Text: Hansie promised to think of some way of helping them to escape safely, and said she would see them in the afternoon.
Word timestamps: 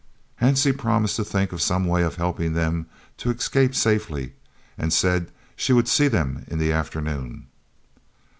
Hansie 0.41 0.75
promised 0.75 1.15
to 1.17 1.23
think 1.23 1.51
of 1.53 1.61
some 1.61 1.85
way 1.85 2.01
of 2.01 2.15
helping 2.15 2.53
them 2.53 2.87
to 3.17 3.29
escape 3.29 3.75
safely, 3.75 4.33
and 4.75 4.91
said 4.91 5.31
she 5.55 5.73
would 5.73 5.87
see 5.87 6.07
them 6.07 6.43
in 6.47 6.57
the 6.57 6.71
afternoon. 6.71 7.45